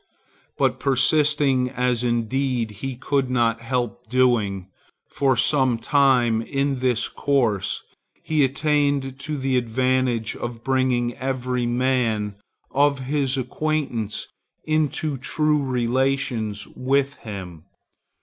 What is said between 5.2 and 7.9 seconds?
some time in this course,